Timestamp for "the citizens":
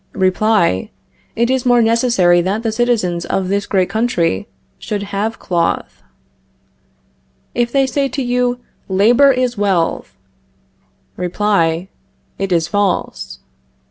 2.63-3.23